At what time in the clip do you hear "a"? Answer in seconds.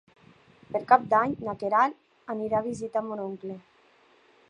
2.65-2.69